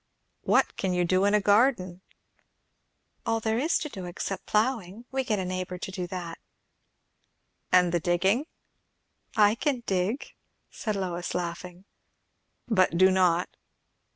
[0.41, 2.01] "What can you do in a garden?"
[3.23, 5.05] "All there is to do, except ploughing.
[5.11, 6.39] We get a neighbour to do that."
[7.71, 8.47] "And the digging?"
[9.37, 10.33] "I can dig,"
[10.71, 11.85] said Lois, laughing.
[12.67, 13.47] "But do not?"